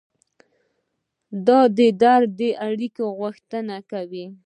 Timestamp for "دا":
1.47-1.59